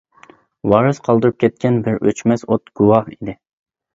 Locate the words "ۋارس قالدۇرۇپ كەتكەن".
0.71-1.77